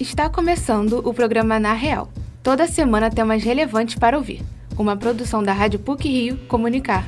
Está 0.00 0.28
começando 0.28 1.02
o 1.04 1.12
programa 1.12 1.58
Na 1.58 1.72
Real. 1.72 2.08
Toda 2.40 2.68
semana 2.68 3.10
temas 3.10 3.42
relevantes 3.42 3.96
para 3.96 4.16
ouvir. 4.16 4.42
Uma 4.78 4.96
produção 4.96 5.42
da 5.42 5.52
Rádio 5.52 5.80
PUC 5.80 6.08
Rio 6.08 6.36
Comunicar. 6.46 7.04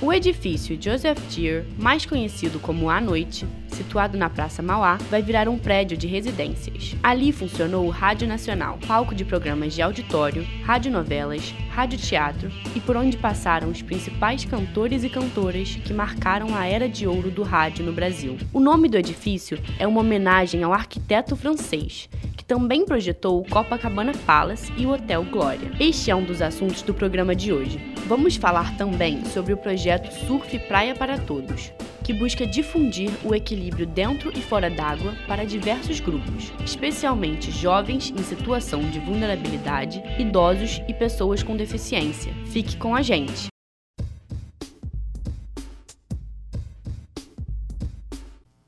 O 0.00 0.12
edifício 0.12 0.80
Joseph 0.80 1.18
Deere, 1.34 1.66
mais 1.76 2.06
conhecido 2.06 2.60
como 2.60 2.88
A 2.88 3.00
Noite, 3.00 3.48
situado 3.72 4.16
na 4.16 4.30
Praça 4.30 4.62
Mauá, 4.62 4.98
vai 5.10 5.22
virar 5.22 5.48
um 5.48 5.58
prédio 5.58 5.96
de 5.96 6.06
residências. 6.06 6.94
Ali 7.02 7.32
funcionou 7.32 7.86
o 7.86 7.90
Rádio 7.90 8.28
Nacional, 8.28 8.78
palco 8.86 9.14
de 9.14 9.24
programas 9.24 9.74
de 9.74 9.82
auditório, 9.82 10.46
radionovelas, 10.64 11.54
radioteatro 11.70 12.50
e 12.76 12.80
por 12.80 12.96
onde 12.96 13.16
passaram 13.16 13.70
os 13.70 13.82
principais 13.82 14.44
cantores 14.44 15.04
e 15.04 15.08
cantoras 15.08 15.76
que 15.76 15.92
marcaram 15.92 16.54
a 16.54 16.66
era 16.66 16.88
de 16.88 17.06
ouro 17.06 17.30
do 17.30 17.42
rádio 17.42 17.84
no 17.84 17.92
Brasil. 17.92 18.36
O 18.52 18.60
nome 18.60 18.88
do 18.88 18.96
edifício 18.96 19.58
é 19.78 19.86
uma 19.86 20.00
homenagem 20.00 20.62
ao 20.62 20.72
arquiteto 20.72 21.34
francês, 21.34 22.08
que 22.36 22.44
também 22.44 22.84
projetou 22.84 23.40
o 23.40 23.48
Copacabana 23.48 24.12
Palace 24.26 24.72
e 24.76 24.84
o 24.84 24.92
Hotel 24.92 25.24
Glória. 25.24 25.70
Este 25.80 26.10
é 26.10 26.14
um 26.14 26.24
dos 26.24 26.42
assuntos 26.42 26.82
do 26.82 26.92
programa 26.92 27.34
de 27.34 27.52
hoje. 27.52 27.80
Vamos 28.06 28.36
falar 28.36 28.76
também 28.76 29.24
sobre 29.26 29.52
o 29.52 29.56
projeto 29.56 30.12
Surf 30.26 30.58
Praia 30.60 30.94
para 30.94 31.18
Todos, 31.18 31.72
que 32.02 32.12
busca 32.12 32.46
difundir 32.46 33.10
o 33.24 33.34
equilíbrio 33.34 33.86
dentro 33.86 34.32
e 34.36 34.40
fora 34.40 34.68
d'água 34.68 35.14
para 35.26 35.44
diversos 35.44 36.00
grupos, 36.00 36.52
especialmente 36.64 37.50
jovens 37.50 38.10
em 38.10 38.22
situação 38.22 38.82
de 38.90 38.98
vulnerabilidade, 38.98 40.02
idosos 40.18 40.82
e 40.88 40.94
pessoas 40.94 41.42
com 41.42 41.56
deficiência. 41.56 42.32
Fique 42.46 42.76
com 42.76 42.94
a 42.94 43.02
gente! 43.02 43.51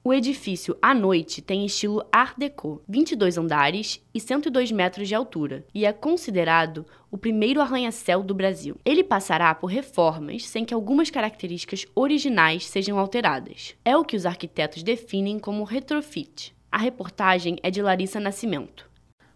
O 0.07 0.13
edifício 0.13 0.77
à 0.83 0.93
noite 0.93 1.41
tem 1.41 1.65
estilo 1.65 2.05
Art 2.13 2.35
Deco, 2.37 2.83
22 2.87 3.39
andares 3.39 4.05
e 4.13 4.21
102 4.21 4.71
metros 4.71 5.09
de 5.09 5.15
altura, 5.15 5.65
e 5.75 5.87
é 5.87 5.95
considerado 5.95 6.85
o 7.11 7.17
primeiro 7.17 7.59
arranha-céu 7.59 8.23
do 8.23 8.35
Brasil. 8.35 8.77
Ele 8.85 9.03
passará 9.03 9.55
por 9.55 9.69
reformas 9.69 10.47
sem 10.47 10.63
que 10.63 10.75
algumas 10.75 11.09
características 11.09 11.87
originais 11.95 12.67
sejam 12.67 12.99
alteradas. 12.99 13.75
É 13.83 13.97
o 13.97 14.05
que 14.05 14.15
os 14.15 14.27
arquitetos 14.27 14.83
definem 14.83 15.39
como 15.39 15.65
retrofit. 15.65 16.55
A 16.71 16.77
reportagem 16.77 17.57
é 17.63 17.71
de 17.71 17.81
Larissa 17.81 18.21
Nascimento. 18.21 18.87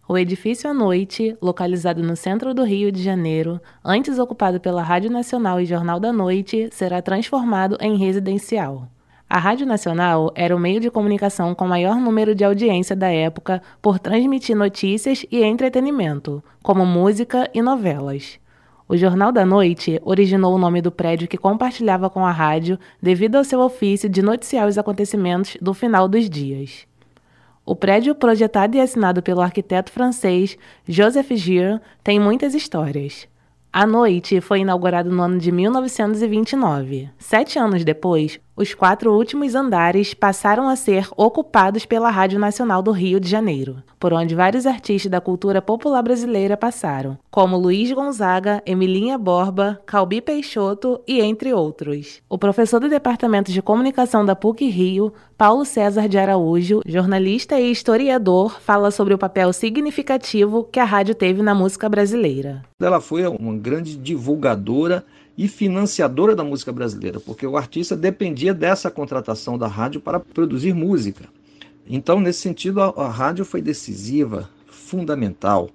O 0.07 0.15
edifício 0.15 0.69
à 0.69 0.73
noite, 0.73 1.35
localizado 1.41 2.03
no 2.03 2.15
centro 2.15 2.53
do 2.53 2.63
Rio 2.63 2.91
de 2.91 3.01
Janeiro, 3.01 3.59
antes 3.83 4.19
ocupado 4.19 4.59
pela 4.59 4.83
Rádio 4.83 5.09
Nacional 5.09 5.59
e 5.59 5.65
Jornal 5.65 5.99
da 5.99 6.13
Noite, 6.13 6.69
será 6.71 7.01
transformado 7.01 7.75
em 7.81 7.97
residencial. 7.97 8.87
A 9.31 9.37
Rádio 9.37 9.67
Nacional 9.67 10.31
era 10.33 10.55
o 10.55 10.59
meio 10.59 10.79
de 10.79 10.89
comunicação 10.89 11.53
com 11.53 11.67
maior 11.67 11.97
número 11.97 12.33
de 12.33 12.43
audiência 12.43 12.95
da 12.95 13.11
época 13.11 13.61
por 13.79 13.99
transmitir 13.99 14.55
notícias 14.55 15.23
e 15.31 15.43
entretenimento, 15.43 16.43
como 16.63 16.83
música 16.83 17.47
e 17.53 17.61
novelas. 17.61 18.39
O 18.87 18.97
Jornal 18.97 19.31
da 19.31 19.45
Noite 19.45 20.01
originou 20.03 20.55
o 20.55 20.57
nome 20.57 20.81
do 20.81 20.91
prédio 20.91 21.27
que 21.27 21.37
compartilhava 21.37 22.09
com 22.09 22.25
a 22.25 22.31
rádio 22.31 22.79
devido 22.99 23.35
ao 23.35 23.43
seu 23.43 23.59
ofício 23.59 24.09
de 24.09 24.23
noticiar 24.23 24.67
os 24.67 24.79
acontecimentos 24.79 25.57
do 25.61 25.75
final 25.75 26.07
dos 26.07 26.27
dias. 26.27 26.87
O 27.63 27.75
prédio, 27.75 28.15
projetado 28.15 28.77
e 28.77 28.81
assinado 28.81 29.21
pelo 29.21 29.41
arquiteto 29.41 29.91
francês 29.91 30.57
Joseph 30.87 31.29
Gire, 31.33 31.79
tem 32.03 32.19
muitas 32.19 32.55
histórias. 32.55 33.27
A 33.71 33.85
noite 33.85 34.41
foi 34.41 34.61
inaugurado 34.61 35.11
no 35.11 35.21
ano 35.21 35.37
de 35.37 35.51
1929. 35.51 37.07
Sete 37.19 37.59
anos 37.59 37.83
depois, 37.85 38.39
os 38.59 38.73
quatro 38.73 39.13
últimos 39.13 39.55
andares 39.55 40.13
passaram 40.13 40.67
a 40.67 40.75
ser 40.75 41.07
ocupados 41.15 41.85
pela 41.85 42.09
Rádio 42.09 42.37
Nacional 42.37 42.81
do 42.81 42.91
Rio 42.91 43.17
de 43.17 43.29
Janeiro, 43.29 43.81
por 43.97 44.11
onde 44.11 44.35
vários 44.35 44.65
artistas 44.65 45.09
da 45.09 45.21
cultura 45.21 45.61
popular 45.61 46.03
brasileira 46.03 46.57
passaram, 46.57 47.17
como 47.31 47.55
Luiz 47.55 47.89
Gonzaga, 47.93 48.61
Emilinha 48.65 49.17
Borba, 49.17 49.79
Calbi 49.85 50.19
Peixoto 50.19 50.99
e 51.07 51.21
entre 51.21 51.53
outros. 51.53 52.21
O 52.27 52.37
professor 52.37 52.81
do 52.81 52.89
Departamento 52.89 53.49
de 53.49 53.61
Comunicação 53.61 54.25
da 54.25 54.35
PUC 54.35 54.67
Rio, 54.67 55.13
Paulo 55.37 55.63
César 55.63 56.09
de 56.09 56.17
Araújo, 56.17 56.81
jornalista 56.85 57.57
e 57.57 57.71
historiador, 57.71 58.59
fala 58.59 58.91
sobre 58.91 59.13
o 59.13 59.17
papel 59.17 59.53
significativo 59.53 60.65
que 60.65 60.81
a 60.81 60.85
rádio 60.85 61.15
teve 61.15 61.41
na 61.41 61.55
música 61.55 61.87
brasileira. 61.87 62.61
Ela 62.77 62.99
foi 62.99 63.25
uma 63.25 63.57
grande 63.57 63.95
divulgadora 63.95 65.05
e 65.39 65.47
financiadora 65.47 66.35
da 66.35 66.43
música 66.43 66.69
brasileira, 66.69 67.17
porque 67.17 67.47
o 67.47 67.55
artista 67.55 67.95
dependia 67.95 68.53
dessa 68.53 68.91
contratação 68.91 69.57
da 69.57 69.67
rádio 69.67 70.01
para 70.01 70.19
produzir 70.19 70.73
música. 70.73 71.29
Então, 71.87 72.19
nesse 72.19 72.41
sentido, 72.41 72.81
a, 72.81 72.87
a 72.89 73.07
rádio 73.07 73.45
foi 73.45 73.61
decisiva, 73.61 74.49
fundamental, 74.67 75.69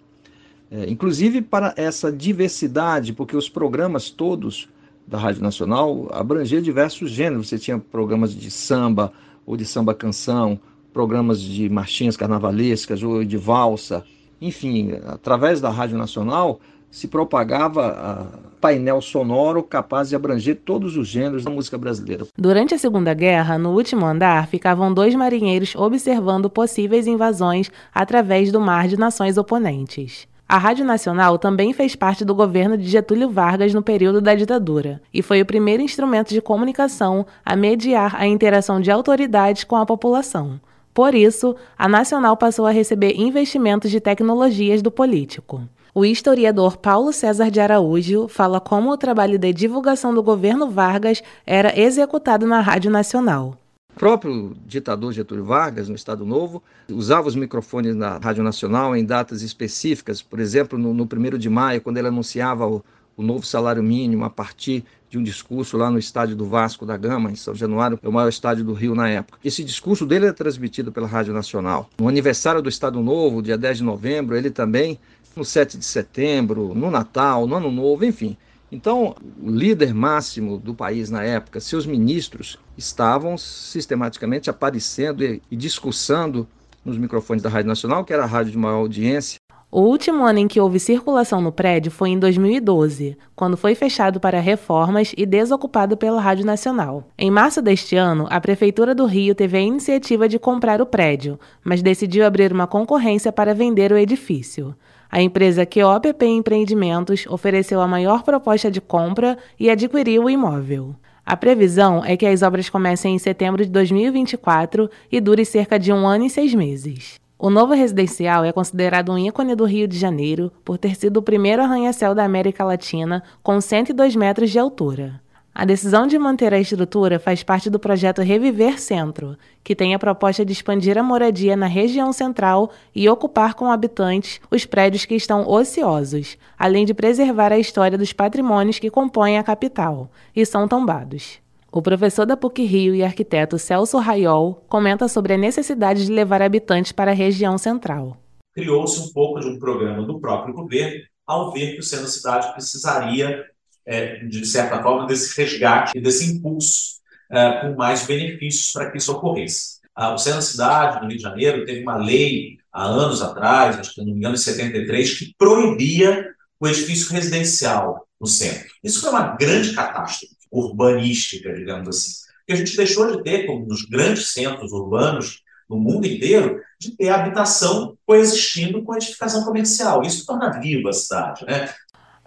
é, 0.71 0.85
inclusive 0.91 1.41
para 1.41 1.73
essa 1.79 2.13
diversidade, 2.13 3.15
porque 3.15 3.35
os 3.35 3.49
programas 3.49 4.11
todos 4.11 4.69
da 5.07 5.17
Rádio 5.17 5.43
Nacional 5.43 6.11
abrangiam 6.13 6.61
diversos 6.61 7.11
gêneros. 7.11 7.49
Você 7.49 7.59
tinha 7.59 7.79
programas 7.79 8.35
de 8.35 8.51
samba 8.51 9.15
ou 9.47 9.57
de 9.57 9.65
samba 9.65 9.95
canção, 9.95 10.61
programas 10.93 11.41
de 11.41 11.71
marchinhas 11.71 12.19
carnavalescas 12.19 13.03
ou 13.03 13.25
de 13.25 13.39
valsa, 13.39 14.05
enfim, 14.43 14.91
através 15.07 15.59
da 15.59 15.71
Rádio 15.71 15.97
Nacional 15.97 16.61
se 16.95 17.09
propagava 17.09 18.29
painel 18.61 19.01
sonoro 19.03 19.65
capaz 19.65 20.09
de 20.09 20.15
abranger 20.15 20.61
todos 20.65 20.97
os 20.97 21.09
gêneros 21.09 21.43
da 21.43 21.51
música 21.51 21.77
brasileira. 21.77 22.25
Durante 22.39 22.73
a 22.73 22.79
Segunda 22.79 23.13
Guerra, 23.13 23.59
no 23.59 23.73
último 23.73 24.07
andar 24.07 24.47
ficavam 24.47 24.95
dois 24.95 25.13
marinheiros 25.13 25.75
observando 25.75 26.49
possíveis 26.49 27.09
invasões 27.09 27.69
através 27.93 28.53
do 28.53 28.61
mar 28.61 28.87
de 28.87 28.97
nações 28.97 29.37
oponentes. 29.37 30.29
A 30.49 30.57
Rádio 30.57 30.85
Nacional 30.85 31.37
também 31.37 31.73
fez 31.73 31.97
parte 31.97 32.25
do 32.25 32.35
governo 32.35 32.79
de 32.79 32.89
Getúlio 32.89 33.29
Vargas 33.29 33.75
no 33.75 33.83
período 33.83 34.21
da 34.21 34.37
ditadura 34.37 35.03
e 35.13 35.21
foi 35.21 35.43
o 35.43 35.47
primeiro 35.47 35.83
instrumento 35.83 36.29
de 36.29 36.41
comunicação 36.41 37.27
a 37.45 37.57
mediar 37.57 38.15
a 38.15 38.25
interação 38.25 38.81
de 38.81 38.91
autoridades 38.91 39.65
com 39.65 39.75
a 39.75 39.85
população. 39.85 40.61
Por 40.95 41.13
isso, 41.13 41.57
a 41.77 41.89
Nacional 41.89 42.37
passou 42.37 42.67
a 42.67 42.71
receber 42.71 43.15
investimentos 43.17 43.91
de 43.91 44.01
tecnologias 44.01 44.81
do 44.81 44.93
político. 44.93 45.63
O 45.97 46.05
historiador 46.05 46.77
Paulo 46.77 47.13
César 47.13 47.53
de 47.53 47.61
Araújo 47.61 48.27
fala 48.27 48.61
como 48.61 48.91
o 48.91 48.97
trabalho 48.97 49.39
de 49.39 49.53
divulgação 49.53 50.13
do 50.13 50.25
governo 50.25 50.69
Vargas 50.69 51.23
era 51.47 51.79
executado 51.79 52.49
na 52.49 52.61
Rádio 52.61 52.91
Nacional. 52.91 53.57
O 53.95 54.01
próprio 54.01 54.57
ditador 54.67 55.13
Getúlio 55.13 55.45
Vargas, 55.45 55.89
no 55.89 55.95
Estado 55.95 56.27
Novo, 56.27 56.61
usava 56.91 57.29
os 57.29 57.37
microfones 57.37 57.95
na 57.95 58.19
Rádio 58.19 58.43
Nacional 58.43 58.97
em 58.97 59.05
datas 59.05 59.41
específicas, 59.41 60.21
por 60.21 60.41
exemplo, 60.41 60.77
no, 60.77 60.93
no 60.93 61.05
1 61.05 61.39
de 61.39 61.49
maio, 61.49 61.81
quando 61.81 61.99
ele 61.99 62.09
anunciava 62.09 62.67
o, 62.67 62.85
o 63.17 63.23
novo 63.23 63.47
salário 63.47 63.81
mínimo 63.81 64.25
a 64.25 64.31
partir 64.31 64.85
de 65.09 65.17
um 65.17 65.23
discurso 65.23 65.77
lá 65.77 65.93
no 65.93 65.99
estádio 65.99 66.35
do 66.35 66.45
Vasco 66.45 66.85
da 66.85 66.97
Gama, 66.97 67.31
em 67.31 67.37
São 67.37 67.55
Januário, 67.55 68.01
é 68.03 68.09
o 68.09 68.13
maior 68.13 68.29
estádio 68.29 68.65
do 68.65 68.73
Rio 68.73 68.97
na 68.97 69.09
época. 69.09 69.39
Esse 69.45 69.63
discurso 69.63 70.05
dele 70.05 70.27
é 70.27 70.33
transmitido 70.33 70.91
pela 70.91 71.07
Rádio 71.07 71.33
Nacional. 71.33 71.89
No 71.97 72.09
aniversário 72.09 72.61
do 72.61 72.69
Estado 72.69 73.01
Novo, 73.01 73.41
dia 73.41 73.57
10 73.57 73.79
de 73.79 73.85
novembro, 73.85 74.37
ele 74.37 74.51
também 74.51 74.99
no 75.37 75.45
7 75.45 75.79
de 75.79 75.85
setembro, 75.85 76.75
no 76.75 76.91
Natal, 76.91 77.47
no 77.47 77.57
Ano 77.57 77.71
Novo, 77.71 78.05
enfim. 78.05 78.37
Então, 78.71 79.15
o 79.41 79.51
líder 79.51 79.95
máximo 79.95 80.59
do 80.59 80.75
país 80.75 81.09
na 81.11 81.23
época, 81.23 81.61
seus 81.61 81.87
ministros, 81.87 82.59
estavam 82.77 83.39
sistematicamente 83.39 84.51
aparecendo 84.51 85.23
e, 85.23 85.41
e 85.51 85.57
discursando 85.57 86.47
nos 86.85 86.99
microfones 86.99 87.43
da 87.43 87.49
Rádio 87.49 87.69
Nacional, 87.69 88.05
que 88.05 88.13
era 88.13 88.25
a 88.25 88.27
rádio 88.27 88.53
de 88.53 88.59
maior 88.59 88.79
audiência. 88.79 89.37
O 89.71 89.81
último 89.81 90.25
ano 90.25 90.39
em 90.39 90.47
que 90.47 90.61
houve 90.61 90.79
circulação 90.79 91.41
no 91.41 91.51
prédio 91.51 91.91
foi 91.91 92.11
em 92.11 92.19
2012, 92.19 93.17
quando 93.35 93.57
foi 93.57 93.75
fechado 93.75 94.21
para 94.21 94.39
reformas 94.39 95.13
e 95.17 95.27
desocupado 95.27 95.97
pela 95.97 96.21
Rádio 96.21 96.47
Nacional. 96.47 97.09
Em 97.19 97.29
março 97.29 97.61
deste 97.61 97.97
ano, 97.97 98.29
a 98.31 98.41
Prefeitura 98.41 98.95
do 98.95 99.05
Rio 99.05 99.35
teve 99.35 99.57
a 99.57 99.61
iniciativa 99.61 100.29
de 100.29 100.39
comprar 100.39 100.81
o 100.81 100.87
prédio, 100.87 101.41
mas 101.65 101.83
decidiu 101.83 102.25
abrir 102.25 102.53
uma 102.53 102.69
concorrência 102.69 103.33
para 103.33 103.53
vender 103.53 103.91
o 103.91 103.99
edifício. 103.99 104.77
A 105.15 105.23
empresa 105.23 105.65
QOPP 105.65 106.27
Empreendimentos 106.27 107.25
ofereceu 107.29 107.81
a 107.81 107.87
maior 107.87 108.25
proposta 108.25 108.69
de 108.69 108.81
compra 108.81 109.39
e 109.61 109.71
adquiriu 109.71 110.25
o 110.25 110.29
imóvel. 110.29 110.97
A 111.25 111.37
previsão 111.37 112.05
é 112.05 112.17
que 112.17 112.27
as 112.27 112.43
obras 112.43 112.69
comecem 112.69 113.15
em 113.15 113.19
setembro 113.21 113.65
de 113.65 113.71
2024 113.71 114.91
e 115.13 115.21
dure 115.21 115.45
cerca 115.45 115.79
de 115.79 115.93
um 115.93 116.05
ano 116.05 116.25
e 116.25 116.31
seis 116.31 116.53
meses. 116.53 117.21
O 117.39 117.49
novo 117.49 117.75
residencial 117.75 118.45
é 118.45 118.51
considerado 118.51 119.13
um 119.13 119.19
ícone 119.19 119.55
do 119.55 119.65
Rio 119.65 119.87
de 119.87 119.97
Janeiro 119.97 120.51
por 120.65 120.79
ter 120.79 120.97
sido 120.97 121.19
o 121.19 121.23
primeiro 121.23 121.63
arranha-céu 121.63 122.13
da 122.13 122.25
América 122.25 122.65
Latina 122.65 123.23
com 123.41 123.61
102 123.61 124.17
metros 124.17 124.51
de 124.51 124.59
altura. 124.59 125.21
A 125.57 125.65
decisão 125.65 126.05
de 126.05 126.19
manter 126.19 126.53
a 126.53 126.59
estrutura 126.59 127.21
faz 127.21 127.45
parte 127.45 127.71
do 127.71 127.79
projeto 127.79 128.21
Reviver 128.21 128.81
Centro, 128.81 129.39
que 129.63 129.77
tem 129.77 129.95
a 129.95 129.99
proposta 130.01 130.45
de 130.45 130.53
expandir 130.53 130.99
a 130.99 131.03
moradia 131.03 131.55
na 131.55 131.67
região 131.67 132.13
central 132.13 132.73
e 132.93 133.09
ocupar 133.09 133.55
com 133.55 133.71
habitantes 133.71 134.41
os 134.51 134.67
prédios 134.67 135.05
que 135.05 135.15
estão 135.15 135.49
ociosos, 135.49 136.37
além 136.59 136.85
de 136.85 136.93
preservar 136.93 137.53
a 137.53 137.59
história 137.59 137.97
dos 137.97 138.13
patrimônios 138.13 138.81
que 138.81 138.91
compõem 138.91 139.39
a 139.39 139.45
capital 139.45 140.11
e 140.35 140.45
são 140.45 140.67
tombados. 140.67 141.39
O 141.71 141.81
professor 141.81 142.27
da 142.27 142.37
PUC-Rio 142.37 142.93
e 142.93 143.05
arquiteto 143.05 143.57
Celso 143.57 143.99
Raiol 143.99 144.61
comenta 144.69 145.07
sobre 145.07 145.35
a 145.35 145.39
necessidade 145.39 146.05
de 146.05 146.13
levar 146.13 146.43
habitantes 146.43 146.91
para 146.91 147.13
a 147.13 147.15
região 147.15 147.57
central. 147.59 148.17
Criou-se 148.53 149.01
um 149.01 149.13
pouco 149.13 149.39
de 149.39 149.47
um 149.47 149.59
programa 149.61 150.03
do 150.03 150.19
próprio 150.19 150.53
governo, 150.53 151.01
ao 151.25 151.53
ver 151.53 151.75
que 151.75 151.81
o 151.81 151.83
centro 151.83 152.07
da 152.07 152.11
cidade 152.11 152.53
precisaria, 152.53 153.45
é, 153.87 154.25
de 154.25 154.45
certa 154.47 154.83
forma, 154.83 155.07
desse 155.07 155.37
resgate 155.41 155.97
e 155.97 156.01
desse 156.01 156.25
impulso 156.25 156.95
é, 157.31 157.61
com 157.61 157.75
mais 157.75 158.07
benefícios 158.07 158.73
para 158.73 158.91
que 158.91 158.99
isso 158.99 159.13
ocorresse. 159.13 159.75
Ah, 159.95 160.11
o 160.11 160.17
da 160.17 160.41
cidade, 160.41 161.01
no 161.01 161.09
Rio 161.09 161.17
de 161.17 161.23
Janeiro, 161.23 161.65
teve 161.65 161.83
uma 161.83 161.97
lei 161.97 162.59
há 162.73 162.85
anos 162.85 163.23
atrás, 163.23 163.79
acho 163.79 163.95
que 163.95 164.01
não 164.01 164.07
me 164.07 164.13
engano, 164.13 164.35
em 164.35 164.39
73, 164.39 165.19
que 165.19 165.35
proibia 165.39 166.35
o 166.59 166.67
edifício 166.67 167.13
residencial 167.13 168.07
no 168.21 168.27
centro. 168.27 168.69
Isso 168.83 169.01
foi 169.01 169.11
uma 169.11 169.37
grande 169.37 169.73
catástrofe 169.73 170.35
urbanística, 170.51 171.53
digamos 171.53 171.89
assim. 171.89 172.25
Que 172.47 172.53
a 172.53 172.57
gente 172.57 172.77
deixou 172.77 173.17
de 173.17 173.23
ter, 173.23 173.47
como 173.47 173.67
nos 173.67 173.83
grandes 173.83 174.33
centros 174.33 174.73
urbanos 174.73 175.43
no 175.69 175.79
mundo 175.79 176.07
inteiro, 176.07 176.61
de 176.79 176.97
ter 176.97 177.09
habitação 177.09 177.97
coexistindo 178.05 178.83
com 178.83 178.93
a 178.93 178.97
edificação 178.97 179.45
comercial. 179.45 180.03
Isso 180.03 180.27
torna 180.27 180.61
viva 180.61 180.91
a 180.91 180.93
cidade, 180.93 181.45
né? 181.47 181.73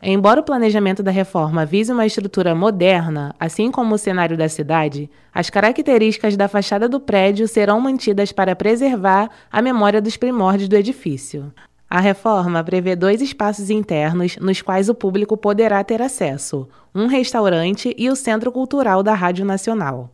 Embora 0.01 0.41
o 0.41 0.43
planejamento 0.43 1.01
da 1.01 1.09
reforma 1.09 1.65
vise 1.65 1.91
uma 1.91 2.05
estrutura 2.05 2.53
moderna, 2.53 3.33
assim 3.39 3.71
como 3.71 3.95
o 3.95 3.97
cenário 3.97 4.37
da 4.37 4.47
cidade, 4.47 5.09
as 5.33 5.49
características 5.49 6.37
da 6.37 6.47
fachada 6.47 6.87
do 6.87 6.99
prédio 6.99 7.47
serão 7.47 7.81
mantidas 7.81 8.31
para 8.31 8.55
preservar 8.55 9.29
a 9.51 9.59
memória 9.59 9.99
dos 9.99 10.15
primórdios 10.15 10.69
do 10.69 10.75
edifício. 10.75 11.51
A 11.89 11.99
reforma 11.99 12.63
prevê 12.63 12.95
dois 12.95 13.21
espaços 13.21 13.71
internos 13.71 14.37
nos 14.37 14.61
quais 14.61 14.87
o 14.87 14.93
público 14.93 15.35
poderá 15.35 15.83
ter 15.83 16.01
acesso: 16.01 16.67
um 16.93 17.07
restaurante 17.07 17.95
e 17.97 18.07
o 18.09 18.15
Centro 18.15 18.51
Cultural 18.51 19.01
da 19.01 19.15
Rádio 19.15 19.45
Nacional. 19.45 20.11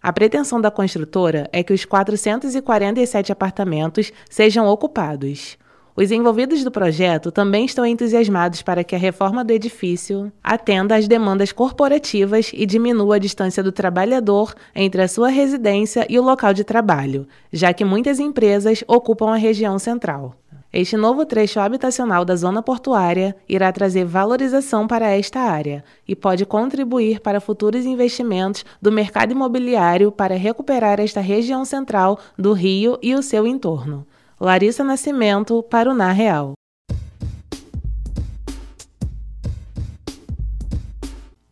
A 0.00 0.12
pretensão 0.12 0.60
da 0.60 0.70
construtora 0.70 1.48
é 1.50 1.62
que 1.62 1.72
os 1.72 1.84
447 1.84 3.32
apartamentos 3.32 4.12
sejam 4.28 4.68
ocupados. 4.68 5.56
Os 5.96 6.10
envolvidos 6.10 6.64
do 6.64 6.72
projeto 6.72 7.30
também 7.30 7.64
estão 7.64 7.86
entusiasmados 7.86 8.62
para 8.62 8.82
que 8.82 8.96
a 8.96 8.98
reforma 8.98 9.44
do 9.44 9.52
edifício 9.52 10.32
atenda 10.42 10.96
às 10.96 11.06
demandas 11.06 11.52
corporativas 11.52 12.50
e 12.52 12.66
diminua 12.66 13.14
a 13.14 13.18
distância 13.20 13.62
do 13.62 13.70
trabalhador 13.70 14.52
entre 14.74 15.02
a 15.02 15.06
sua 15.06 15.28
residência 15.28 16.04
e 16.10 16.18
o 16.18 16.22
local 16.22 16.52
de 16.52 16.64
trabalho, 16.64 17.28
já 17.52 17.72
que 17.72 17.84
muitas 17.84 18.18
empresas 18.18 18.82
ocupam 18.88 19.32
a 19.32 19.36
região 19.36 19.78
central. 19.78 20.34
Este 20.72 20.96
novo 20.96 21.24
trecho 21.24 21.60
habitacional 21.60 22.24
da 22.24 22.34
zona 22.34 22.60
portuária 22.60 23.36
irá 23.48 23.70
trazer 23.70 24.04
valorização 24.04 24.88
para 24.88 25.16
esta 25.16 25.38
área 25.38 25.84
e 26.08 26.16
pode 26.16 26.44
contribuir 26.44 27.20
para 27.20 27.40
futuros 27.40 27.86
investimentos 27.86 28.64
do 28.82 28.90
mercado 28.90 29.30
imobiliário 29.30 30.10
para 30.10 30.36
recuperar 30.36 30.98
esta 30.98 31.20
região 31.20 31.64
central 31.64 32.18
do 32.36 32.52
Rio 32.52 32.98
e 33.00 33.14
o 33.14 33.22
seu 33.22 33.46
entorno. 33.46 34.04
Larissa 34.40 34.82
Nascimento, 34.82 35.62
para 35.62 35.88
o 35.88 35.94
Na 35.94 36.10
Real. 36.10 36.54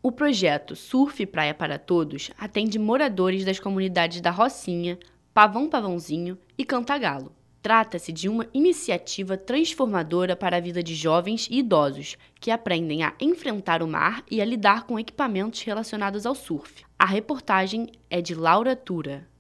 O 0.03 0.11
projeto 0.11 0.75
Surf 0.75 1.25
Praia 1.27 1.55
para 1.55 1.79
Todos 1.79 2.33
atende 2.37 2.81
moradores 2.81 3.45
das 3.45 3.61
comunidades 3.61 4.21
da 4.21 4.33
Rocinha, 4.33 4.99
Pavão 5.33 5.71
Pavãozinho 5.71 6.37
e 6.59 6.65
Cantagalo. 6.65 7.33
Trata-se 7.63 8.13
de 8.13 8.29
uma 8.29 8.49
iniciativa 8.53 9.37
transformadora 9.37 10.35
para 10.35 10.57
a 10.57 10.61
vida 10.61 10.83
de 10.83 10.97
jovens 10.97 11.47
e 11.49 11.61
idosos 11.61 12.17
que 12.41 12.51
aprendem 12.51 13.05
a 13.05 13.15
enfrentar 13.21 13.81
o 13.81 13.87
mar 13.87 14.25
e 14.29 14.43
a 14.43 14.45
lidar 14.45 14.87
com 14.87 14.99
equipamentos 14.99 15.63
relacionados 15.63 16.27
ao 16.27 16.35
surf. 16.35 16.85
A 16.99 17.07
reportagem 17.07 17.93
é 18.11 18.21
de 18.21 18.35
Laura 18.35 18.75
Tura. 18.75 19.31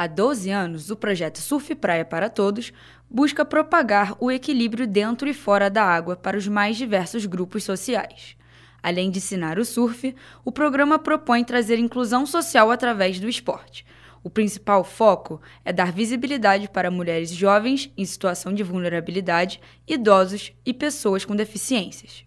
Há 0.00 0.06
12 0.06 0.48
anos, 0.48 0.90
o 0.90 0.96
projeto 0.96 1.42
Surf 1.42 1.74
Praia 1.74 2.06
para 2.06 2.30
Todos 2.30 2.72
busca 3.10 3.44
propagar 3.44 4.16
o 4.18 4.30
equilíbrio 4.30 4.86
dentro 4.86 5.28
e 5.28 5.34
fora 5.34 5.68
da 5.68 5.84
água 5.84 6.16
para 6.16 6.38
os 6.38 6.48
mais 6.48 6.78
diversos 6.78 7.26
grupos 7.26 7.64
sociais. 7.64 8.34
Além 8.82 9.10
de 9.10 9.18
ensinar 9.18 9.58
o 9.58 9.64
surf, 9.66 10.16
o 10.42 10.50
programa 10.50 10.98
propõe 10.98 11.44
trazer 11.44 11.78
inclusão 11.78 12.24
social 12.24 12.70
através 12.70 13.20
do 13.20 13.28
esporte 13.28 13.84
o 14.22 14.28
principal 14.28 14.84
foco 14.84 15.40
é 15.64 15.72
dar 15.72 15.92
visibilidade 15.92 16.68
para 16.68 16.90
mulheres 16.90 17.30
jovens 17.30 17.90
em 17.96 18.04
situação 18.04 18.52
de 18.52 18.62
vulnerabilidade, 18.62 19.60
idosos 19.88 20.52
e 20.64 20.74
pessoas 20.74 21.24
com 21.24 21.34
deficiências. 21.34 22.24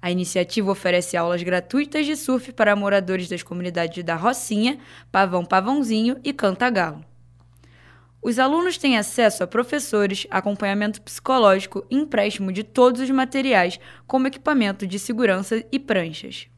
A 0.00 0.10
iniciativa 0.10 0.70
oferece 0.70 1.16
aulas 1.16 1.42
gratuitas 1.42 2.06
de 2.06 2.16
surf 2.16 2.52
para 2.52 2.76
moradores 2.76 3.28
das 3.28 3.42
comunidades 3.42 4.04
da 4.04 4.14
Rocinha, 4.14 4.78
Pavão 5.10 5.44
Pavãozinho 5.44 6.18
e 6.22 6.32
Cantagalo. 6.32 7.04
Os 8.20 8.38
alunos 8.38 8.78
têm 8.78 8.96
acesso 8.96 9.44
a 9.44 9.46
professores, 9.46 10.26
acompanhamento 10.30 11.00
psicológico 11.02 11.84
e 11.90 11.96
empréstimo 11.96 12.52
de 12.52 12.62
todos 12.64 13.00
os 13.00 13.10
materiais, 13.10 13.78
como 14.06 14.26
equipamento 14.26 14.86
de 14.86 14.98
segurança 14.98 15.64
e 15.70 15.78
pranchas. 15.78 16.48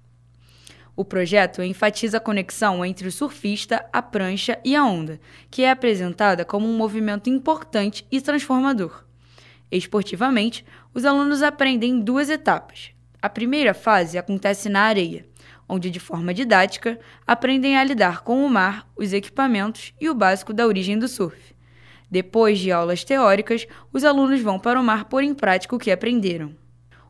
O 0.97 1.05
projeto 1.05 1.63
enfatiza 1.63 2.19
a 2.19 2.21
conexão 2.21 2.85
entre 2.85 3.09
o 3.09 3.13
surfista, 3.13 3.87
a 3.93 4.03
prancha 4.03 4.59
e 4.65 4.75
a 4.75 4.85
onda, 4.85 5.21
que 5.51 5.63
é 5.63 5.71
apresentada 5.71 6.45
como 6.45 6.67
um 6.67 6.77
movimento 6.77 7.31
importante 7.31 8.07
e 8.11 8.21
transformador. 8.21 9.05
Esportivamente, 9.71 10.65
os 10.93 11.05
alunos 11.05 11.43
aprendem 11.43 11.91
em 11.91 12.01
duas 12.01 12.29
etapas. 12.29 12.93
A 13.23 13.29
primeira 13.29 13.75
fase 13.75 14.17
acontece 14.17 14.69
na 14.69 14.81
areia, 14.81 15.27
onde, 15.69 15.91
de 15.91 16.01
forma 16.01 16.33
didática, 16.33 16.99
aprendem 17.27 17.77
a 17.77 17.85
lidar 17.85 18.23
com 18.23 18.45
o 18.45 18.49
mar, 18.49 18.89
os 18.97 19.13
equipamentos 19.13 19.93
e 20.01 20.09
o 20.09 20.15
básico 20.15 20.53
da 20.53 20.67
origem 20.67 20.99
do 20.99 21.07
surf. 21.07 21.55
Depois 22.11 22.59
de 22.59 22.73
aulas 22.73 23.05
teóricas, 23.05 23.67
os 23.93 24.05
alunos 24.05 24.41
vão 24.41 24.59
para 24.59 24.81
o 24.81 24.83
mar 24.83 25.05
pôr 25.05 25.23
em 25.23 25.35
prática 25.35 25.77
o 25.77 25.79
que 25.79 25.91
aprenderam. 25.91 26.57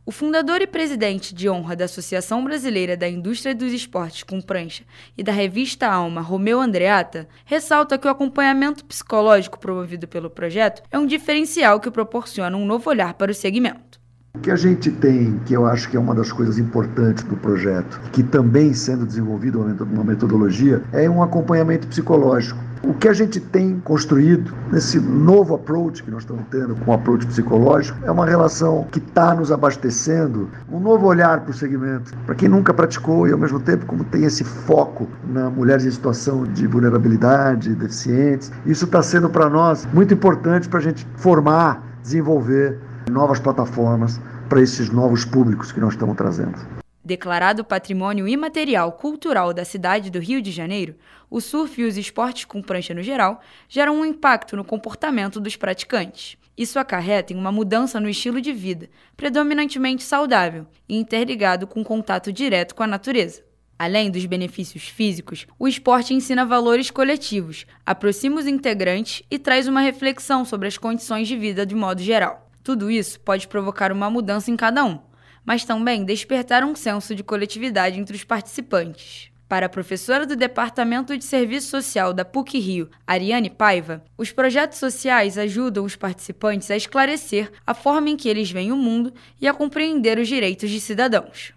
O 0.05 0.11
fundador 0.11 0.61
e 0.61 0.67
presidente 0.67 1.33
de 1.33 1.49
honra 1.49 1.77
da 1.77 1.85
Associação 1.85 2.43
Brasileira 2.43 2.97
da 2.97 3.09
Indústria 3.09 3.55
dos 3.55 3.73
Esportes 3.73 4.25
com 4.25 4.41
Prancha 4.41 4.83
e 5.17 5.23
da 5.23 5.31
revista 5.31 5.87
Alma, 5.87 6.21
Romeu 6.21 6.61
Andreata, 6.61 7.29
ressalta 7.45 7.97
que 7.97 8.09
o 8.09 8.11
acompanhamento 8.11 8.85
psicológico 8.85 9.61
promovido 9.61 10.09
pelo 10.09 10.29
projeto 10.29 10.83
é 10.91 10.99
um 10.99 11.07
diferencial 11.07 11.79
que 11.79 11.91
proporciona 11.91 12.57
um 12.57 12.67
novo 12.67 12.91
olhar 12.91 13.15
para 13.15 13.31
o 13.31 13.35
segmento. 13.35 14.00
O 14.33 14.39
que 14.39 14.51
a 14.51 14.57
gente 14.57 14.91
tem, 14.91 15.39
que 15.45 15.53
eu 15.53 15.67
acho 15.67 15.91
que 15.91 15.97
é 15.97 16.01
uma 16.01 16.15
das 16.15 16.33
coisas 16.33 16.57
importantes 16.57 17.25
do 17.25 17.37
projeto, 17.37 18.01
que 18.13 18.23
também 18.23 18.73
sendo 18.73 19.05
desenvolvido 19.05 19.61
uma 19.61 20.05
metodologia, 20.05 20.83
é 20.93 21.11
um 21.11 21.23
acompanhamento 21.23 21.87
psicológico 21.89 22.59
o 22.83 22.95
que 22.95 23.09
a 23.09 23.13
gente 23.13 23.39
tem 23.39 23.79
construído 23.81 24.55
nesse 24.73 24.99
novo 24.99 25.55
approach 25.55 26.03
que 26.03 26.11
nós 26.11 26.23
estamos 26.23 26.45
tendo 26.51 26.75
com 26.77 26.91
o 26.91 26.95
approach 26.95 27.27
psicológico 27.27 27.99
é 28.05 28.11
uma 28.11 28.25
relação 28.25 28.87
que 28.91 28.99
está 28.99 29.35
nos 29.35 29.53
abastecendo 29.53 30.49
um 30.73 30.81
novo 30.81 31.07
olhar 31.07 31.41
para 31.41 31.51
o 31.51 31.55
segmento, 31.55 32.17
para 32.25 32.35
quem 32.35 32.49
nunca 32.49 32.73
praticou 32.73 33.29
e 33.29 33.33
ao 33.33 33.39
mesmo 33.39 33.61
tempo 33.61 33.85
como 33.85 34.03
tem 34.05 34.25
esse 34.25 34.45
foco 34.45 35.07
na 35.29 35.51
mulheres 35.51 35.85
em 35.85 35.91
situação 35.91 36.45
de 36.45 36.67
vulnerabilidade, 36.67 37.75
deficientes. 37.75 38.51
Isso 38.65 38.87
está 38.87 39.03
sendo 39.03 39.29
para 39.29 39.51
nós 39.51 39.87
muito 39.93 40.15
importante 40.15 40.67
para 40.67 40.79
a 40.79 40.83
gente 40.83 41.07
formar, 41.17 41.85
desenvolver 42.03 42.79
novas 43.11 43.39
plataformas 43.39 44.19
para 44.51 44.61
esses 44.61 44.91
novos 44.91 45.25
públicos 45.25 45.71
que 45.71 45.79
nós 45.79 45.95
estamos 45.95 46.17
trazendo. 46.17 46.59
Declarado 47.05 47.65
patrimônio 47.65 48.27
imaterial 48.27 48.93
cultural 48.93 49.55
da 49.55 49.65
cidade 49.65 50.11
do 50.11 50.19
Rio 50.19 50.43
de 50.43 50.51
Janeiro, 50.51 50.97
o 51.31 51.41
surf 51.41 51.81
e 51.81 51.85
os 51.85 51.97
esportes 51.97 52.45
com 52.45 52.61
prancha 52.61 52.93
no 52.93 53.03
geral 53.03 53.41
geram 53.69 54.01
um 54.01 54.05
impacto 54.05 54.57
no 54.57 54.65
comportamento 54.65 55.41
dos 55.41 55.55
praticantes. 55.55 56.37
Isso 56.59 56.79
acarreta 56.79 57.33
em 57.33 57.37
uma 57.37 57.53
mudança 57.53 58.01
no 58.01 58.09
estilo 58.09 58.41
de 58.41 58.53
vida, 58.53 58.91
predominantemente 59.17 60.03
saudável 60.03 60.67
e 60.89 60.97
interligado 60.99 61.67
com 61.67 61.85
contato 61.85 62.33
direto 62.33 62.75
com 62.75 62.83
a 62.83 62.89
natureza. 62.89 63.43
Além 63.79 64.11
dos 64.11 64.27
benefícios 64.27 64.89
físicos, 64.89 65.47
o 65.59 65.67
esporte 65.67 66.13
ensina 66.13 66.45
valores 66.45 66.91
coletivos, 66.91 67.67
aproxima 67.87 68.41
os 68.41 68.47
integrantes 68.47 69.23
e 69.31 69.39
traz 69.39 69.69
uma 69.69 69.81
reflexão 69.81 70.45
sobre 70.45 70.69
as 70.69 70.77
condições 70.77 71.29
de 71.29 71.37
vida 71.37 71.65
de 71.65 71.75
modo 71.75 72.03
geral. 72.03 72.50
Tudo 72.63 72.91
isso 72.91 73.19
pode 73.21 73.49
provocar 73.49 73.93
uma 73.93 74.11
mudança 74.11 74.51
em 74.51 74.57
cada 74.57 74.85
um, 74.85 74.99
mas 75.45 75.65
também 75.65 76.05
despertar 76.05 76.65
um 76.65 76.75
senso 76.75 77.15
de 77.15 77.23
coletividade 77.23 77.99
entre 77.99 78.17
os 78.17 78.25
participantes. 78.25 79.31
Para 79.49 79.67
a 79.67 79.69
professora 79.69 80.25
do 80.25 80.37
Departamento 80.37 81.17
de 81.17 81.25
Serviço 81.25 81.69
Social 81.71 82.13
da 82.13 82.25
PUC 82.25 82.59
Rio, 82.59 82.89
Ariane 83.07 83.51
Paiva, 83.51 84.05
os 84.17 84.31
projetos 84.31 84.79
sociais 84.79 85.37
ajudam 85.37 85.85
os 85.85 85.97
participantes 85.97 86.71
a 86.71 86.77
esclarecer 86.77 87.51
a 87.67 87.75
forma 87.75 88.11
em 88.11 88.17
que 88.17 88.29
eles 88.29 88.51
veem 88.51 88.71
o 88.71 88.77
mundo 88.77 89.13
e 89.41 89.49
a 89.49 89.55
compreender 89.55 90.19
os 90.19 90.29
direitos 90.29 90.71
de 90.71 90.81
cidadãos 90.81 91.53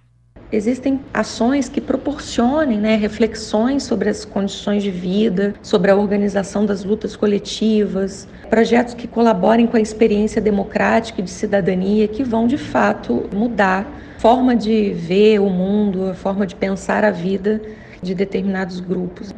existem 0.56 1.00
ações 1.12 1.68
que 1.68 1.82
proporcionem 1.82 2.80
né, 2.80 2.96
reflexões 2.96 3.84
sobre 3.84 4.10
as 4.10 4.24
condições 4.24 4.84
de 4.84 4.92
vida, 4.92 5.56
sobre 5.64 5.90
a 5.90 5.96
organização 5.96 6.64
das 6.64 6.84
lutas 6.84 7.16
coletivas, 7.16 8.28
projetos 8.50 8.94
que 8.94 9.08
colaborem 9.08 9.66
com 9.66 9.78
a 9.78 9.82
experiência 9.82 10.40
democrática 10.40 11.22
e 11.22 11.24
de 11.24 11.32
cidadania 11.32 12.08
que 12.08 12.24
vão 12.24 12.46
de 12.46 12.58
fato 12.58 13.28
mudar 13.34 13.88
a 14.16 14.20
forma 14.20 14.56
de 14.56 14.94
ver 14.94 15.40
o 15.40 15.50
mundo, 15.50 16.10
a 16.10 16.14
forma 16.14 16.46
de 16.46 16.56
pensar 16.56 17.04
a 17.04 17.12
vida 17.12 17.60
de 18.02 18.14
determinados 18.14 18.80
grupos 18.80 19.34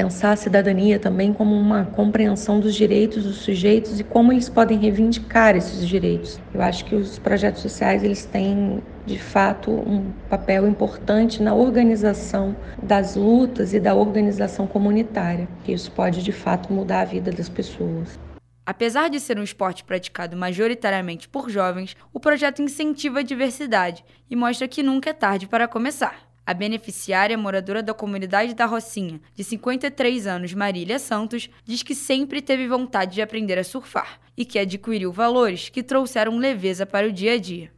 pensar 0.00 0.32
a 0.32 0.36
cidadania 0.36 0.98
também 0.98 1.30
como 1.30 1.54
uma 1.54 1.84
compreensão 1.84 2.58
dos 2.58 2.74
direitos 2.74 3.24
dos 3.24 3.36
sujeitos 3.36 4.00
e 4.00 4.04
como 4.04 4.32
eles 4.32 4.48
podem 4.48 4.78
reivindicar 4.78 5.54
esses 5.54 5.86
direitos. 5.86 6.40
Eu 6.54 6.62
acho 6.62 6.86
que 6.86 6.94
os 6.94 7.18
projetos 7.18 7.60
sociais 7.60 8.02
eles 8.02 8.24
têm 8.24 8.82
de 9.04 9.18
fato 9.18 9.70
um 9.70 10.10
papel 10.30 10.66
importante 10.66 11.42
na 11.42 11.54
organização 11.54 12.56
das 12.82 13.14
lutas 13.14 13.74
e 13.74 13.80
da 13.80 13.94
organização 13.94 14.66
comunitária. 14.66 15.46
Isso 15.68 15.92
pode 15.92 16.22
de 16.22 16.32
fato 16.32 16.72
mudar 16.72 17.02
a 17.02 17.04
vida 17.04 17.30
das 17.30 17.50
pessoas. 17.50 18.18
Apesar 18.64 19.10
de 19.10 19.20
ser 19.20 19.38
um 19.38 19.42
esporte 19.42 19.84
praticado 19.84 20.34
majoritariamente 20.34 21.28
por 21.28 21.50
jovens, 21.50 21.94
o 22.10 22.18
projeto 22.18 22.62
incentiva 22.62 23.18
a 23.18 23.22
diversidade 23.22 24.02
e 24.30 24.36
mostra 24.36 24.66
que 24.66 24.82
nunca 24.82 25.10
é 25.10 25.12
tarde 25.12 25.46
para 25.46 25.68
começar. 25.68 26.29
A 26.46 26.54
beneficiária 26.54 27.36
moradora 27.36 27.82
da 27.82 27.94
comunidade 27.94 28.54
da 28.54 28.66
Rocinha, 28.66 29.20
de 29.34 29.44
53 29.44 30.26
anos, 30.26 30.54
Marília 30.54 30.98
Santos, 30.98 31.48
diz 31.64 31.82
que 31.82 31.94
sempre 31.94 32.42
teve 32.42 32.66
vontade 32.66 33.14
de 33.14 33.22
aprender 33.22 33.58
a 33.58 33.64
surfar 33.64 34.18
e 34.36 34.44
que 34.44 34.58
adquiriu 34.58 35.12
valores 35.12 35.68
que 35.68 35.82
trouxeram 35.82 36.38
leveza 36.38 36.84
para 36.86 37.06
o 37.06 37.12
dia 37.12 37.34
a 37.34 37.38
dia. 37.38 37.70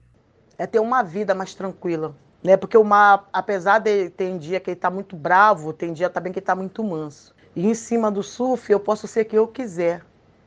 É 0.56 0.66
ter 0.66 0.78
uma 0.78 1.02
vida 1.02 1.34
mais 1.34 1.54
tranquila, 1.54 2.14
né? 2.42 2.56
Porque 2.56 2.76
o 2.76 2.84
mar, 2.84 3.28
apesar 3.32 3.78
de 3.78 4.10
ter 4.10 4.38
dia 4.38 4.60
que 4.60 4.70
ele 4.70 4.76
está 4.76 4.90
muito 4.90 5.16
bravo, 5.16 5.72
tem 5.72 5.92
dia 5.92 6.08
também 6.08 6.32
que 6.32 6.38
ele 6.38 6.44
está 6.44 6.54
muito 6.54 6.82
manso. 6.82 7.34
E 7.54 7.66
em 7.66 7.74
cima 7.74 8.10
do 8.10 8.22
surf 8.22 8.70
eu 8.70 8.80
posso 8.80 9.06
ser 9.06 9.24
quem 9.24 9.36
eu 9.36 9.48
quiser. 9.48 10.02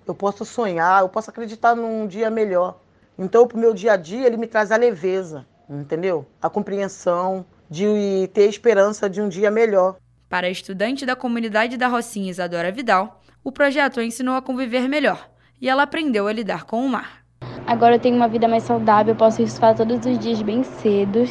Eu 0.07 0.15
posso 0.15 0.45
sonhar, 0.45 1.01
eu 1.01 1.09
posso 1.09 1.29
acreditar 1.29 1.75
num 1.75 2.07
dia 2.07 2.29
melhor. 2.29 2.79
Então, 3.17 3.47
para 3.47 3.57
o 3.57 3.59
meu 3.59 3.73
dia 3.73 3.93
a 3.93 3.97
dia, 3.97 4.25
ele 4.25 4.37
me 4.37 4.45
traz 4.45 4.71
a 4.71 4.77
leveza, 4.77 5.45
entendeu? 5.69 6.25
A 6.41 6.49
compreensão, 6.49 7.45
de 7.75 8.29
ter 8.33 8.47
esperança 8.47 9.09
de 9.09 9.21
um 9.21 9.27
dia 9.27 9.51
melhor. 9.51 9.97
Para 10.29 10.47
a 10.47 10.49
estudante 10.49 11.05
da 11.05 11.15
comunidade 11.15 11.75
da 11.75 11.89
Rocinha 11.89 12.31
Isadora 12.31 12.71
Vidal, 12.71 13.21
o 13.43 13.51
projeto 13.51 13.99
a 13.99 14.03
ensinou 14.03 14.35
a 14.35 14.41
conviver 14.41 14.87
melhor 14.87 15.29
e 15.61 15.67
ela 15.67 15.83
aprendeu 15.83 16.27
a 16.27 16.31
lidar 16.31 16.63
com 16.63 16.85
o 16.85 16.89
mar. 16.89 17.25
Agora 17.67 17.95
eu 17.95 17.99
tenho 17.99 18.15
uma 18.15 18.29
vida 18.29 18.47
mais 18.47 18.63
saudável, 18.63 19.13
eu 19.13 19.17
posso 19.17 19.45
surfar 19.45 19.75
todos 19.75 20.05
os 20.05 20.17
dias 20.19 20.41
bem 20.41 20.63
cedo. 20.63 21.25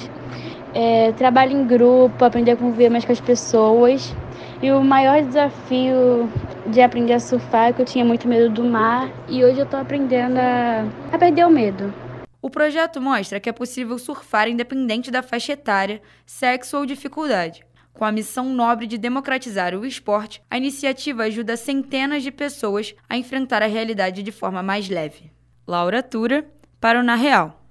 É, 0.75 1.13
trabalho 1.13 1.53
em 1.53 1.67
grupo, 1.67 2.25
aprender 2.25 2.51
a 2.51 2.57
conviver 2.57 2.91
mais 2.91 3.05
com 3.05 3.13
as 3.13 3.21
pessoas. 3.21 4.15
E 4.61 4.71
o 4.71 4.83
maior 4.83 5.23
desafio 5.23 6.29
de 6.67 6.81
aprender 6.83 7.15
a 7.15 7.21
surfar 7.21 7.69
é 7.69 7.73
que 7.73 7.81
eu 7.81 7.87
tinha 7.87 8.05
muito 8.05 8.29
medo 8.29 8.51
do 8.51 8.65
mar 8.65 9.09
e 9.29 9.45
hoje 9.45 9.61
eu 9.61 9.65
estou 9.65 9.81
aprendendo 9.81 10.39
a, 10.39 10.85
a 11.13 11.19
perder 11.19 11.47
o 11.47 11.51
medo. 11.51 12.04
O 12.45 12.51
projeto 12.51 13.01
mostra 13.01 13.41
que 13.41 13.49
é 13.49 13.53
possível 13.53 13.99
surfar 13.99 14.51
independente 14.51 15.11
da 15.11 15.23
faixa 15.23 15.55
etária, 15.55 16.03
sexo 16.27 16.77
ou 16.77 16.85
dificuldade. 16.85 17.65
Com 17.95 18.05
a 18.05 18.13
missão 18.13 18.53
nobre 18.53 18.87
de 18.87 18.99
democratizar 18.99 19.75
o 19.75 19.87
esporte, 19.87 20.43
a 20.51 20.59
iniciativa 20.59 21.23
ajuda 21.23 21.57
centenas 21.57 22.23
de 22.23 22.31
pessoas 22.31 22.95
a 23.09 23.17
enfrentar 23.17 23.63
a 23.63 23.67
realidade 23.67 24.23
de 24.23 24.31
forma 24.31 24.63
mais 24.63 24.91
leve. 24.91 25.33
Laura 25.67 26.03
Tura, 26.03 26.45
para 26.79 27.01
o 27.01 27.03
Na 27.03 27.15
Real. 27.15 27.65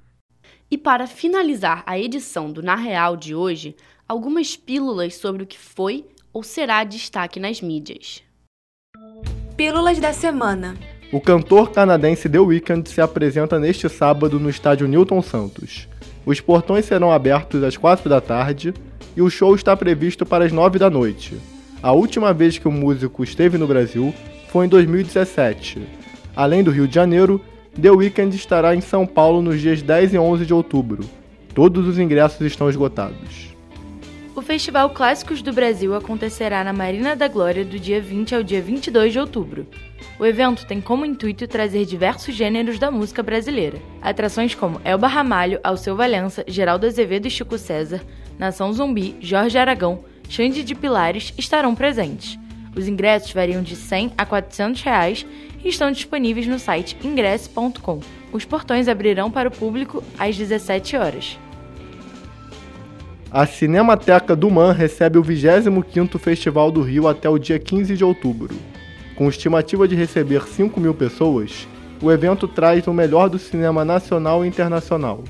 E 0.72 0.75
para 0.75 1.06
finalizar 1.06 1.84
a 1.86 2.00
edição 2.00 2.51
do 2.51 2.63
Na 2.63 2.74
Real 2.74 3.15
de 3.15 3.36
hoje, 3.36 3.75
algumas 4.10 4.58
pílulas 4.58 5.13
sobre 5.13 5.44
o 5.44 5.48
que 5.48 5.60
foi 5.60 6.08
ou 6.34 6.42
será 6.42 6.84
destaque 6.84 7.39
nas 7.39 7.62
mídias. 7.62 8.24
Pílulas 9.56 10.00
da 10.00 10.13
semana. 10.13 10.75
O 11.13 11.22
cantor 11.22 11.70
canadense 11.70 12.27
The 12.27 12.39
Weeknd 12.39 12.89
se 12.89 13.00
apresenta 13.00 13.60
neste 13.60 13.88
sábado 13.88 14.39
no 14.39 14.50
estádio 14.50 14.88
Newton 14.88 15.22
Santos. 15.22 15.88
Os 16.25 16.41
portões 16.41 16.86
serão 16.86 17.12
abertos 17.12 17.62
às 17.62 17.77
4 17.77 18.10
da 18.10 18.20
tarde 18.20 18.74
e 19.15 19.22
o 19.22 19.29
show 19.29 19.53
está 19.53 19.77
previsto 19.77 20.25
para 20.25 20.43
as 20.43 20.51
9 20.51 20.79
da 20.79 20.89
noite. 20.89 21.38
A 21.84 21.91
última 21.91 22.34
vez 22.34 22.58
que 22.58 22.67
o 22.67 22.72
músico 22.72 23.24
esteve 23.24 23.60
no 23.60 23.67
Brasil 23.67 24.12
foi 24.48 24.65
em 24.65 24.70
2017. 24.70 25.84
Além 26.36 26.63
do 26.63 26.72
Rio 26.72 26.88
de 26.88 26.96
Janeiro, 26.96 27.39
The 27.79 27.91
Weeknd 27.91 28.36
estará 28.36 28.75
em 28.75 28.82
São 28.82 29.05
Paulo 29.05 29.39
nos 29.39 29.62
dias 29.62 29.84
10 29.84 30.15
e 30.15 30.17
11 30.17 30.48
de 30.48 30.53
outubro. 30.55 31.03
Todos 31.53 31.88
os 31.88 32.00
ingressos 32.00 32.41
estão 32.41 32.67
esgotados. 32.67 33.53
O 34.36 34.42
Festival 34.42 34.90
Clássicos 34.90 35.44
do 35.44 35.54
Brasil 35.54 35.94
acontecerá 35.94 36.63
na 36.63 36.74
Marina 36.74 37.16
da 37.16 37.28
Glória 37.28 37.63
do 37.63 37.78
dia 37.78 38.02
20 38.02 38.34
ao 38.34 38.42
dia 38.42 38.60
22 38.60 39.13
de 39.13 39.20
outubro. 39.20 39.68
O 40.18 40.25
evento 40.25 40.66
tem 40.66 40.82
como 40.82 41.06
intuito 41.06 41.48
trazer 41.48 41.86
diversos 41.86 42.34
gêneros 42.34 42.80
da 42.80 42.90
música 42.90 43.22
brasileira. 43.22 43.78
Atrações 44.02 44.56
como 44.56 44.82
Elba 44.84 45.06
Ramalho, 45.06 45.60
Alceu 45.63 45.96
Valença, 45.96 46.44
Geraldo 46.48 46.88
Azevedo 46.88 47.28
e 47.28 47.30
Chico 47.30 47.60
César, 47.60 48.02
Nação 48.40 48.74
Zumbi, 48.74 49.16
Jorge 49.22 49.60
Aragão, 49.60 50.04
Xande 50.28 50.63
de 50.63 50.74
Pilares 50.74 51.32
estarão 51.38 51.75
presentes. 51.75 52.40
Os 52.75 52.88
ingressos 52.88 53.32
variam 53.32 53.62
de 53.62 53.75
100 53.75 54.13
a 54.18 54.25
400 54.25 54.82
reais 54.82 55.28
e 55.63 55.70
estão 55.70 55.92
disponíveis 55.92 56.48
no 56.48 56.58
site 56.58 56.98
ingresse.com. 57.04 58.00
Os 58.32 58.46
portões 58.46 58.88
abrirão 58.88 59.30
para 59.30 59.50
o 59.50 59.52
público 59.52 60.04
às 60.18 60.36
17 60.36 60.98
horas. 60.98 61.38
A 63.36 63.48
Cinemateca 63.48 64.36
do 64.36 64.48
Man 64.52 64.74
recebe 64.74 65.18
o 65.18 65.24
25º 65.24 66.20
Festival 66.20 66.70
do 66.70 66.84
Rio 66.84 67.08
até 67.08 67.28
o 67.28 67.40
dia 67.40 67.58
15 67.58 67.98
de 67.98 68.04
outubro. 68.04 68.54
Com 69.16 69.28
estimativa 69.28 69.88
de 69.88 69.96
receber 69.96 70.44
5 70.44 70.80
mil 70.80 70.94
pessoas, 70.94 71.68
o 72.00 72.12
evento 72.12 72.48
traz 72.48 72.86
o 72.86 72.94
melhor 72.94 73.32
do 73.32 73.40
cinema 73.40 73.84
nacional 73.84 74.46
e 74.46 74.48
internacional. 74.48 75.24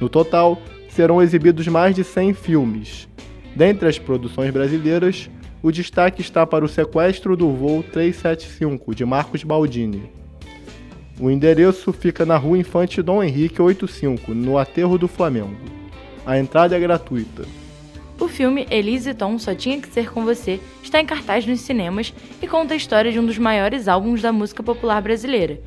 No 0.00 0.08
total, 0.08 0.62
serão 0.90 1.20
exibidos 1.20 1.66
mais 1.66 1.92
de 1.92 2.04
100 2.04 2.34
filmes. 2.34 3.08
Dentre 3.56 3.88
as 3.88 3.98
produções 3.98 4.52
brasileiras, 4.52 5.28
o 5.60 5.72
destaque 5.72 6.20
está 6.20 6.46
para 6.46 6.64
o 6.64 6.68
Sequestro 6.68 7.36
do 7.36 7.50
Voo 7.50 7.82
375, 7.82 8.94
de 8.94 9.04
Marcos 9.04 9.42
Baldini. 9.42 10.08
O 11.18 11.28
endereço 11.28 11.92
fica 11.92 12.24
na 12.24 12.36
rua 12.36 12.58
Infante 12.58 13.02
Dom 13.02 13.20
Henrique 13.20 13.60
85, 13.60 14.32
no 14.34 14.56
Aterro 14.56 14.96
do 14.96 15.08
Flamengo. 15.08 15.79
A 16.24 16.38
entrada 16.38 16.76
é 16.76 16.80
gratuita. 16.80 17.44
O 18.18 18.28
filme 18.28 18.66
Elise 18.70 19.14
Tom 19.14 19.38
Só 19.38 19.54
Tinha 19.54 19.80
Que 19.80 19.88
Ser 19.88 20.12
Com 20.12 20.24
Você 20.24 20.60
está 20.82 21.00
em 21.00 21.06
cartaz 21.06 21.46
nos 21.46 21.60
cinemas 21.60 22.12
e 22.42 22.46
conta 22.46 22.74
a 22.74 22.76
história 22.76 23.10
de 23.10 23.18
um 23.18 23.24
dos 23.24 23.38
maiores 23.38 23.88
álbuns 23.88 24.20
da 24.20 24.30
música 24.30 24.62
popular 24.62 25.00
brasileira. 25.00 25.58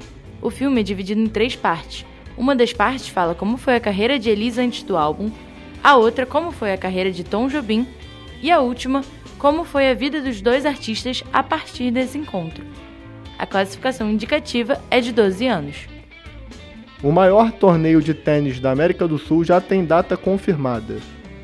O 0.41 0.51
filme 0.51 0.81
é 0.81 0.83
dividido 0.83 1.19
em 1.19 1.27
três 1.27 1.55
partes. 1.55 2.05
Uma 2.37 2.55
das 2.55 2.71
partes 2.71 3.07
fala 3.07 3.33
como 3.33 3.57
foi 3.57 3.75
a 3.75 3.79
carreira 3.79 4.19
de 4.19 4.29
Elise 4.29 4.61
antes 4.61 4.83
do 4.83 4.95
álbum, 4.95 5.31
a 5.83 5.95
outra 5.95 6.25
como 6.25 6.51
foi 6.51 6.71
a 6.71 6.77
carreira 6.77 7.11
de 7.11 7.23
Tom 7.23 7.47
Jobim 7.47 7.87
e 8.41 8.51
a 8.51 8.59
última 8.59 9.03
como 9.39 9.63
foi 9.63 9.89
a 9.89 9.93
vida 9.93 10.21
dos 10.21 10.39
dois 10.39 10.65
artistas 10.65 11.23
a 11.33 11.41
partir 11.41 11.91
desse 11.91 12.17
encontro. 12.17 12.63
A 13.37 13.45
classificação 13.45 14.09
indicativa 14.09 14.79
é 14.91 15.01
de 15.01 15.11
12 15.11 15.47
anos. 15.47 15.92
O 17.03 17.11
maior 17.11 17.51
torneio 17.51 18.01
de 18.01 18.13
tênis 18.13 18.61
da 18.61 18.71
América 18.71 19.05
do 19.05 19.17
Sul 19.17 19.43
já 19.43 19.59
tem 19.59 19.83
data 19.83 20.15
confirmada. 20.15 20.95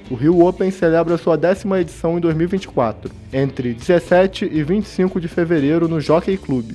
O 0.10 0.16
Rio 0.16 0.40
Open 0.40 0.72
celebra 0.72 1.18
sua 1.18 1.36
décima 1.36 1.82
edição 1.82 2.18
em 2.18 2.22
2024, 2.22 3.12
entre 3.34 3.74
17 3.74 4.46
e 4.50 4.64
25 4.64 5.20
de 5.20 5.28
fevereiro 5.28 5.90
no 5.90 6.00
Jockey 6.00 6.38
Club. 6.38 6.72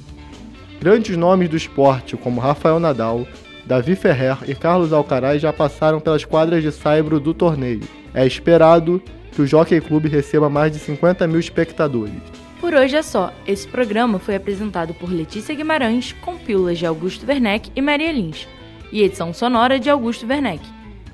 Grandes 0.78 1.16
nomes 1.16 1.48
do 1.48 1.56
esporte, 1.56 2.14
como 2.14 2.42
Rafael 2.42 2.78
Nadal, 2.78 3.26
Davi 3.64 3.96
Ferrer 3.96 4.36
e 4.46 4.54
Carlos 4.54 4.92
Alcaraz 4.92 5.40
já 5.40 5.50
passaram 5.50 5.98
pelas 5.98 6.26
quadras 6.26 6.62
de 6.62 6.70
saibro 6.70 7.18
do 7.18 7.32
torneio. 7.32 7.80
É 8.12 8.26
esperado 8.26 9.02
que 9.32 9.40
o 9.40 9.46
Jockey 9.46 9.80
Club 9.80 10.04
receba 10.08 10.50
mais 10.50 10.70
de 10.70 10.78
50 10.78 11.26
mil 11.26 11.40
espectadores. 11.40 12.20
Por 12.60 12.74
hoje 12.74 12.96
é 12.96 13.02
só. 13.02 13.32
Esse 13.46 13.66
programa 13.66 14.18
foi 14.18 14.34
apresentado 14.34 14.92
por 14.92 15.10
Letícia 15.10 15.54
Guimarães, 15.54 16.12
com 16.20 16.36
pílulas 16.36 16.78
de 16.78 16.84
Augusto 16.84 17.26
Werneck 17.26 17.72
e 17.74 17.80
Maria 17.80 18.12
Lins 18.12 18.46
e 18.94 19.02
edição 19.02 19.34
sonora 19.34 19.80
de 19.80 19.90
Augusto 19.90 20.24
Werneck. 20.24 20.64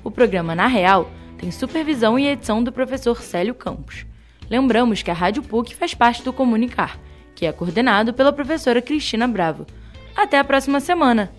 O 0.03 0.11
programa 0.11 0.53
Na 0.53 0.67
Real 0.67 1.09
tem 1.39 1.49
supervisão 1.49 2.17
e 2.19 2.27
edição 2.27 2.63
do 2.63 2.71
professor 2.71 3.19
Célio 3.23 3.55
Campos. 3.55 4.05
Lembramos 4.47 5.01
que 5.01 5.09
a 5.09 5.15
Rádio 5.15 5.41
PUC 5.41 5.73
faz 5.73 5.95
parte 5.95 6.21
do 6.21 6.31
Comunicar, 6.31 6.99
que 7.33 7.43
é 7.43 7.51
coordenado 7.51 8.13
pela 8.13 8.31
professora 8.31 8.83
Cristina 8.83 9.27
Bravo. 9.27 9.65
Até 10.15 10.37
a 10.37 10.43
próxima 10.43 10.79
semana! 10.79 11.31